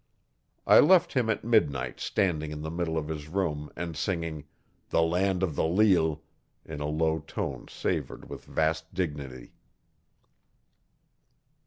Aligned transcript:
I 0.65 0.79
left 0.79 1.13
him 1.13 1.29
at 1.29 1.43
midnight 1.43 1.99
standing 1.99 2.49
in 2.49 2.63
the 2.63 2.71
middle 2.71 2.97
of 2.97 3.07
his 3.07 3.27
room 3.27 3.69
and 3.75 3.95
singing 3.95 4.45
'The 4.89 4.99
Land 5.03 5.43
o' 5.43 5.45
the 5.45 5.67
Leal' 5.67 6.23
in 6.65 6.79
a 6.79 6.87
low 6.87 7.19
tone 7.19 7.67
savoured 7.67 8.27
with 8.27 8.43
vast 8.43 8.91
dignity. 8.95 9.53